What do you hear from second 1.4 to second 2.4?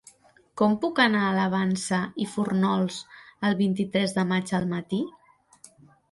Vansa i